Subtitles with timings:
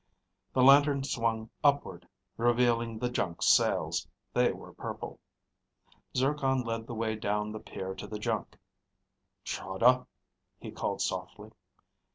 [0.53, 4.07] The lantern swung upward, revealing the junk's sails.
[4.33, 5.19] They were purple.
[6.17, 8.57] Zircon led the way down the pier to the junk.
[9.45, 10.07] "Chahda?"
[10.59, 11.51] he called softly.